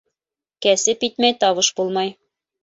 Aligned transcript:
Кәсеп 0.65 1.05
итмәй 1.09 1.37
табыш 1.45 1.71
булмай. 1.81 2.13